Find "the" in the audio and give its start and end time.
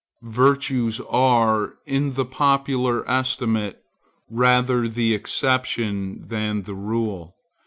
2.15-2.25, 4.87-5.13, 6.63-6.73